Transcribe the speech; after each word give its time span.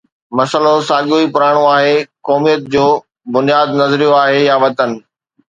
مسئلو 0.37 0.73
ساڳيو 0.89 1.17
ئي 1.19 1.25
پراڻو 1.35 1.63
آهي: 1.75 1.95
قوميت 2.27 2.61
جو 2.73 2.85
بنياد 3.33 3.67
نظريو 3.81 4.11
آهي 4.23 4.39
يا 4.49 4.55
وطن؟ 4.63 4.89